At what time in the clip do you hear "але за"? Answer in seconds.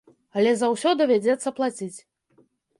0.39-0.69